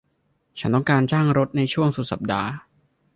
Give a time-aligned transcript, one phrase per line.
[0.59, 2.49] ฉันต้องการจ้างรถในช่วงสุดสัปดาห์